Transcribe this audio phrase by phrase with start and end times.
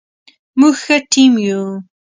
[0.59, 1.63] موږ ښه ټیم یو